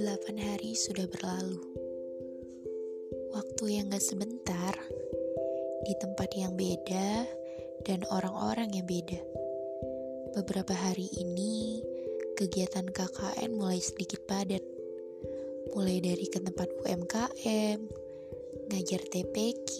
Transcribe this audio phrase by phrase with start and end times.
[0.00, 1.60] Delapan hari sudah berlalu.
[3.36, 4.72] Waktu yang gak sebentar
[5.84, 7.28] Di tempat yang beda
[7.84, 9.20] Dan orang-orang yang beda.
[10.40, 11.84] Beberapa hari ini
[12.40, 14.64] Kegiatan KKN mulai sedikit padat.
[15.76, 17.84] Mulai dari ke tempat UMKM
[18.72, 19.76] Ngajar TPK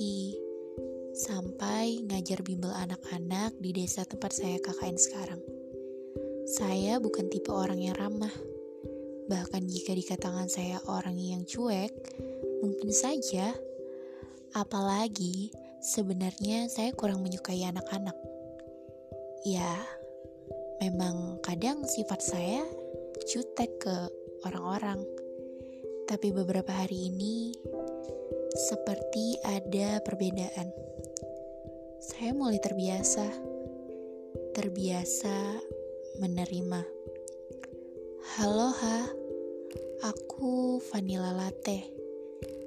[1.13, 5.43] Sampai ngajar bimbel anak-anak di desa tempat saya KKN sekarang
[6.53, 8.35] saya bukan tipe orang yang ramah.
[9.31, 11.95] Bahkan jika dikatakan saya orang yang cuek,
[12.61, 13.55] mungkin saja.
[14.53, 18.19] Apalagi sebenarnya saya kurang menyukai anak-anak.
[19.49, 19.81] Ya,
[20.83, 22.67] memang kadang sifat saya
[23.25, 23.97] cutek ke
[24.45, 25.01] orang-orang.
[26.11, 27.55] Tapi beberapa hari ini
[28.73, 30.73] seperti ada perbedaan.
[32.01, 33.29] Saya mulai terbiasa.
[34.57, 35.61] Terbiasa
[36.17, 36.81] menerima.
[38.33, 38.99] Halo Ha,
[40.09, 41.85] aku Vanilla Latte.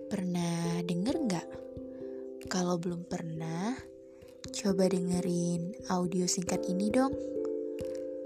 [0.06, 1.50] Pernah denger nggak?
[2.54, 3.74] Kalau belum pernah,
[4.54, 7.18] coba dengerin audio singkat ini dong.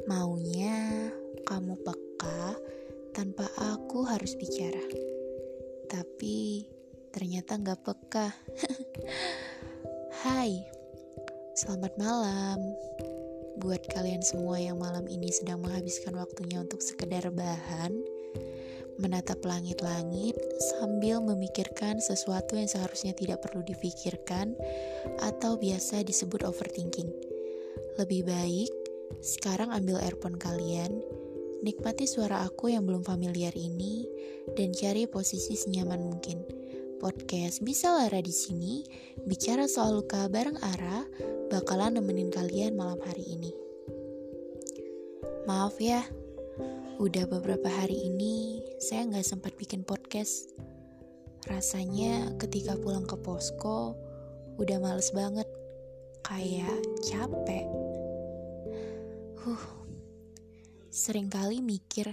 [0.03, 1.07] Maunya
[1.47, 2.59] kamu peka
[3.15, 4.83] tanpa aku harus bicara.
[5.87, 6.67] Tapi
[7.09, 8.27] ternyata nggak peka.
[10.21, 10.61] Hai,
[11.57, 12.59] selamat malam
[13.59, 17.91] buat kalian semua yang malam ini sedang menghabiskan waktunya untuk sekedar bahan,
[19.01, 20.39] menatap langit-langit
[20.79, 24.55] sambil memikirkan sesuatu yang seharusnya tidak perlu difikirkan
[25.19, 27.11] atau biasa disebut overthinking.
[27.99, 28.71] Lebih baik
[29.19, 31.03] sekarang ambil earphone kalian,
[31.59, 34.07] nikmati suara aku yang belum familiar ini
[34.55, 36.58] dan cari posisi senyaman mungkin.
[36.99, 38.83] Podcast Bisa Lara di sini
[39.23, 41.07] bicara soal luka bareng Ara
[41.47, 43.55] bakalan nemenin kalian malam hari ini.
[45.47, 46.03] Maaf ya,
[46.99, 50.51] udah beberapa hari ini saya nggak sempat bikin podcast.
[51.47, 53.95] Rasanya ketika pulang ke posko
[54.59, 55.47] udah males banget,
[56.27, 57.63] kayak capek.
[59.39, 59.63] Huh,
[60.91, 62.11] sering kali mikir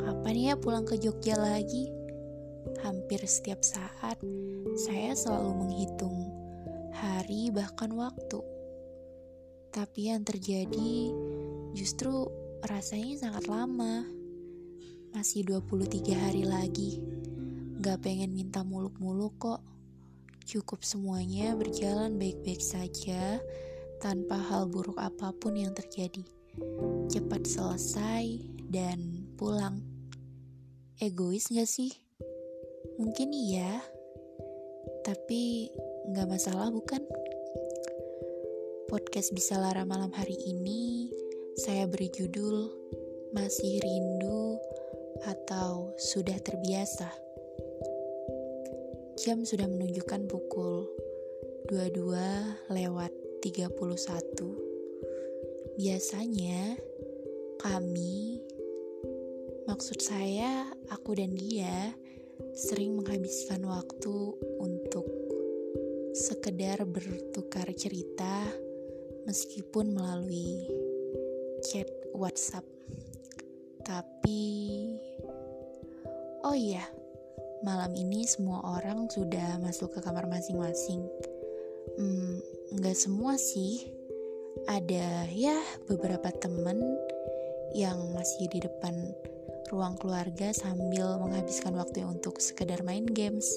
[0.00, 2.03] kapan ya pulang ke Jogja lagi
[2.82, 4.18] hampir setiap saat
[4.74, 6.16] saya selalu menghitung
[6.94, 8.40] hari bahkan waktu.
[9.74, 11.10] Tapi yang terjadi
[11.74, 12.30] justru
[12.62, 14.06] rasanya sangat lama.
[15.14, 17.02] Masih 23 hari lagi.
[17.82, 19.62] Gak pengen minta muluk-muluk kok.
[20.44, 23.40] Cukup semuanya berjalan baik-baik saja
[23.98, 26.22] tanpa hal buruk apa pun yang terjadi.
[27.10, 29.82] Cepat selesai dan pulang.
[31.00, 32.03] Egois gak sih?
[32.94, 33.82] Mungkin iya,
[35.02, 35.66] tapi
[36.14, 37.02] nggak masalah bukan?
[38.86, 41.10] Podcast Bisa Lara malam hari ini
[41.58, 42.70] saya beri judul
[43.34, 44.62] Masih Rindu
[45.26, 47.10] atau Sudah Terbiasa.
[49.18, 50.86] Jam sudah menunjukkan pukul
[51.66, 53.10] 22 lewat
[53.42, 53.74] 31.
[55.74, 56.78] Biasanya
[57.58, 58.38] kami
[59.66, 61.90] maksud saya aku dan dia
[62.54, 64.14] sering menghabiskan waktu
[64.62, 65.02] untuk
[66.14, 68.46] sekedar bertukar cerita
[69.26, 70.70] meskipun melalui
[71.66, 72.62] chat WhatsApp.
[73.82, 74.40] Tapi
[76.46, 76.86] oh iya,
[77.66, 81.02] malam ini semua orang sudah masuk ke kamar masing-masing.
[81.98, 82.38] Hmm,
[82.78, 83.90] nggak semua sih.
[84.70, 85.58] Ada ya
[85.90, 86.78] beberapa temen
[87.74, 88.94] yang masih di depan
[89.72, 93.48] ruang keluarga sambil menghabiskan waktu untuk sekedar main games.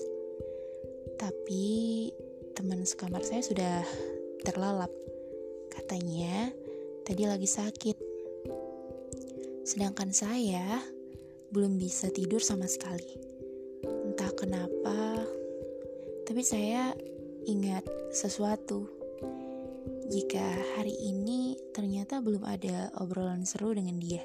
[1.19, 2.07] Tapi
[2.55, 3.83] teman sekamar saya sudah
[4.45, 4.91] terlalap.
[5.73, 6.51] Katanya
[7.03, 7.97] tadi lagi sakit.
[9.67, 10.79] Sedangkan saya
[11.51, 13.19] belum bisa tidur sama sekali.
[13.83, 15.21] Entah kenapa,
[16.23, 16.95] tapi saya
[17.47, 17.83] ingat
[18.15, 18.87] sesuatu.
[20.07, 24.23] Jika hari ini ternyata belum ada obrolan seru dengan dia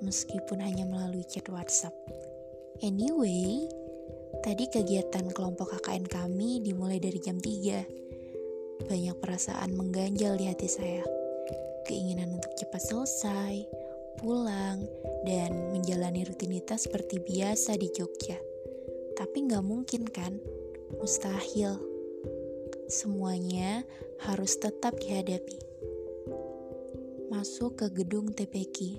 [0.00, 1.94] meskipun hanya melalui chat WhatsApp.
[2.80, 3.68] Anyway,
[4.40, 8.88] tadi kegiatan kelompok KKN kami dimulai dari jam 3.
[8.88, 11.04] Banyak perasaan mengganjal di hati saya.
[11.84, 13.68] Keinginan untuk cepat selesai,
[14.16, 14.80] pulang,
[15.28, 18.40] dan menjalani rutinitas seperti biasa di Jogja.
[19.20, 20.40] Tapi nggak mungkin kan?
[20.96, 21.76] Mustahil.
[22.88, 23.84] Semuanya
[24.24, 25.60] harus tetap dihadapi.
[27.28, 28.98] Masuk ke gedung TPK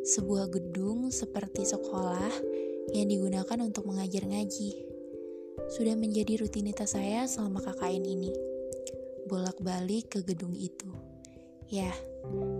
[0.00, 2.32] sebuah gedung seperti sekolah
[2.96, 4.88] yang digunakan untuk mengajar ngaji.
[5.68, 8.32] Sudah menjadi rutinitas saya selama KKN ini.
[9.28, 10.90] Bolak-balik ke gedung itu.
[11.70, 11.94] Ya,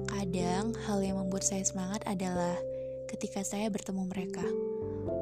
[0.06, 2.54] kadang hal yang membuat saya semangat adalah
[3.10, 4.46] ketika saya bertemu mereka.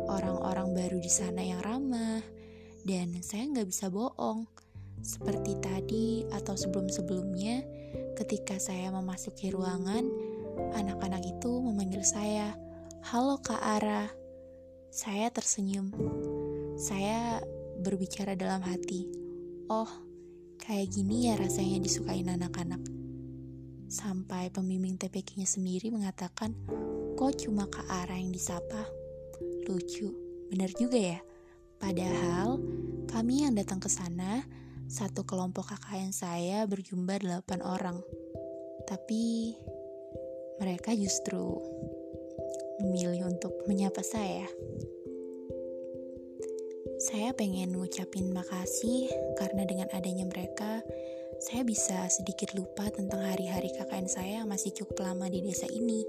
[0.09, 2.21] Orang-orang baru di sana yang ramah,
[2.85, 4.45] dan saya nggak bisa bohong.
[5.01, 7.65] Seperti tadi atau sebelum-sebelumnya,
[8.19, 10.05] ketika saya memasuki ruangan,
[10.75, 12.55] anak-anak itu memanggil saya,
[13.09, 14.11] "Halo Kak Ara."
[14.89, 15.93] Saya tersenyum.
[16.81, 17.43] Saya
[17.83, 19.07] berbicara dalam hati,
[19.71, 19.91] "Oh,
[20.59, 22.81] kayak gini ya rasanya disukain anak-anak."
[23.89, 26.53] Sampai pembimbing TPK-nya sendiri mengatakan,
[27.17, 28.85] kok cuma Kak Ara yang disapa?
[29.65, 30.13] Lucu,
[30.53, 31.21] benar juga ya?
[31.79, 32.61] Padahal
[33.09, 34.43] kami yang datang ke sana,
[34.89, 37.99] satu kelompok KKN saya berjumlah delapan orang.
[38.89, 39.53] Tapi
[40.59, 41.59] mereka justru
[42.83, 44.47] memilih untuk menyapa saya.
[46.99, 49.07] Saya pengen ngucapin makasih
[49.39, 50.83] karena dengan adanya mereka,
[51.39, 56.03] saya bisa sedikit lupa tentang hari-hari KKN saya yang masih cukup lama di desa ini.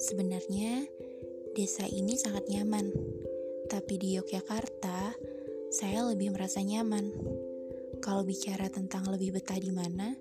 [0.00, 0.88] Sebenarnya,
[1.52, 2.88] desa ini sangat nyaman,
[3.68, 5.12] tapi di Yogyakarta,
[5.68, 7.12] saya lebih merasa nyaman.
[8.00, 10.16] Kalau bicara tentang lebih betah di mana,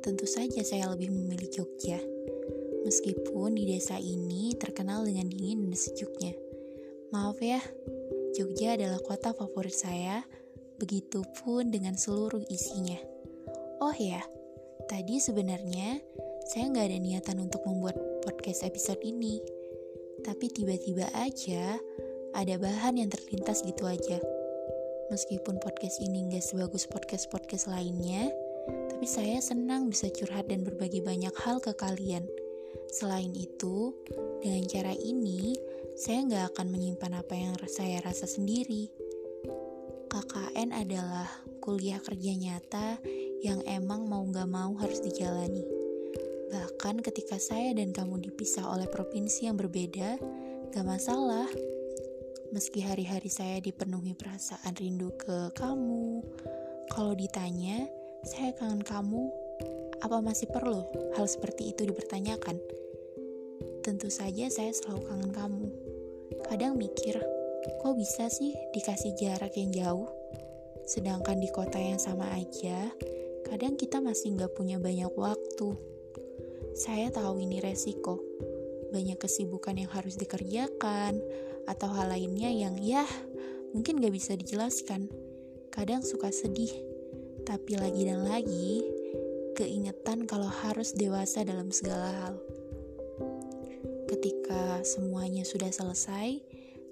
[0.00, 2.00] tentu saja saya lebih memilih Jogja.
[2.82, 6.34] Meskipun di desa ini terkenal dengan dingin dan sejuknya.
[7.14, 7.62] Maaf ya,
[8.32, 10.24] Jogja adalah kota favorit saya,
[10.80, 12.98] begitupun dengan seluruh isinya.
[13.78, 14.24] Oh ya,
[14.90, 16.00] tadi sebenarnya
[16.50, 17.94] saya nggak ada niatan untuk membuat
[18.26, 19.38] podcast episode ini.
[20.26, 21.78] Tapi tiba-tiba aja
[22.34, 24.18] ada bahan yang terlintas gitu aja.
[25.12, 28.32] Meskipun podcast ini nggak sebagus podcast-podcast lainnya,
[28.88, 32.24] tapi saya senang bisa curhat dan berbagi banyak hal ke kalian.
[32.92, 33.96] Selain itu,
[34.44, 35.56] dengan cara ini,
[35.96, 38.92] saya nggak akan menyimpan apa yang saya rasa sendiri.
[40.12, 41.28] KKN adalah
[41.64, 43.00] kuliah kerja nyata
[43.40, 45.64] yang emang mau gak mau harus dijalani.
[46.52, 50.20] Bahkan ketika saya dan kamu dipisah oleh provinsi yang berbeda,
[50.68, 51.48] gak masalah.
[52.52, 56.20] Meski hari-hari saya dipenuhi perasaan rindu ke kamu,
[56.92, 57.88] kalau ditanya,
[58.20, 59.32] saya kangen kamu,
[60.02, 60.82] apa masih perlu
[61.14, 62.58] hal seperti itu dipertanyakan?
[63.86, 65.66] Tentu saja saya selalu kangen kamu.
[66.50, 67.22] Kadang mikir,
[67.78, 70.10] kok bisa sih dikasih jarak yang jauh?
[70.90, 72.90] Sedangkan di kota yang sama aja,
[73.46, 75.78] kadang kita masih nggak punya banyak waktu.
[76.74, 78.18] Saya tahu ini resiko,
[78.90, 81.22] banyak kesibukan yang harus dikerjakan,
[81.70, 83.06] atau hal lainnya yang ya
[83.70, 85.06] mungkin gak bisa dijelaskan.
[85.70, 86.74] Kadang suka sedih,
[87.46, 88.91] tapi lagi dan lagi
[89.52, 92.34] keingetan kalau harus dewasa dalam segala hal.
[94.08, 96.40] Ketika semuanya sudah selesai,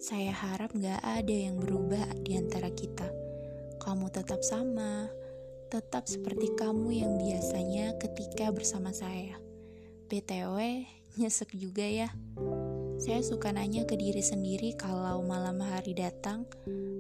[0.01, 3.09] saya harap gak ada yang berubah di antara kita.
[3.81, 5.09] Kamu tetap sama,
[5.69, 9.37] tetap seperti kamu yang biasanya ketika bersama saya.
[10.09, 10.85] BTW,
[11.21, 12.09] nyesek juga ya.
[13.01, 16.45] Saya suka nanya ke diri sendiri kalau malam hari datang,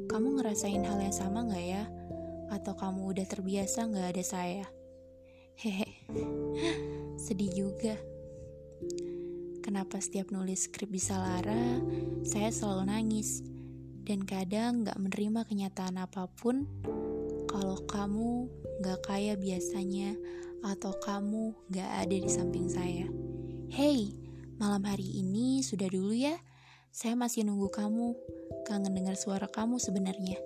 [0.08, 1.84] kamu ngerasain hal yang sama gak ya?
[2.48, 4.79] Atau kamu udah terbiasa gak ada saya?
[5.60, 5.92] Hehe,
[7.20, 7.92] sedih juga.
[9.60, 11.76] Kenapa setiap nulis skrip bisa lara,
[12.24, 13.44] saya selalu nangis.
[14.00, 16.64] Dan kadang gak menerima kenyataan apa pun
[17.44, 18.48] kalau kamu
[18.80, 20.16] gak kaya biasanya
[20.64, 23.04] atau kamu gak ada di samping saya.
[23.68, 24.16] Hey,
[24.56, 26.40] malam hari ini sudah dulu ya.
[26.88, 28.16] Saya masih nunggu kamu.
[28.64, 30.40] Kangen dengar suara kamu sebenarnya.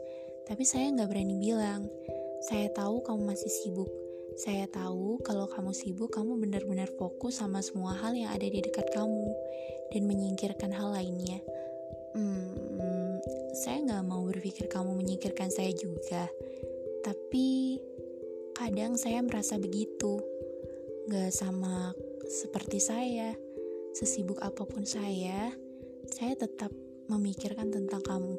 [0.50, 1.86] Tapi saya gak berani bilang.
[2.50, 4.03] Saya tahu kamu masih sibuk.
[4.34, 8.90] Saya tahu kalau kamu sibuk, kamu benar-benar fokus sama semua hal yang ada di dekat
[8.90, 9.30] kamu
[9.94, 11.38] dan menyingkirkan hal lainnya.
[12.14, 13.20] Hmm,
[13.54, 16.26] saya nggak mau berpikir kamu menyingkirkan saya juga.
[17.06, 17.78] Tapi
[18.56, 20.18] kadang saya merasa begitu.
[21.06, 21.92] Gak sama
[22.26, 23.36] seperti saya.
[23.94, 25.54] Sesibuk apa pun saya,
[26.10, 26.72] saya tetap
[27.06, 28.34] memikirkan tentang kamu.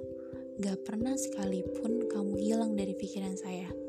[0.60, 3.85] Gak pernah sekalipun kamu hilang dari pikiran saya.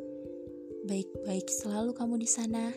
[0.86, 2.70] Baik-baik selalu kamu di sana.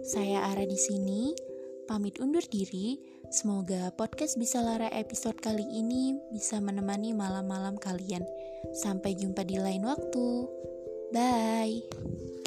[0.00, 1.36] Saya Ara di sini,
[1.84, 2.96] pamit undur diri.
[3.28, 8.24] Semoga podcast Bisa Lara episode kali ini bisa menemani malam-malam kalian.
[8.72, 10.48] Sampai jumpa di lain waktu.
[11.12, 12.39] Bye.